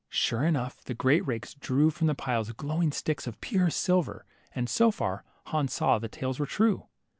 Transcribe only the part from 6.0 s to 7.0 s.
tales were true.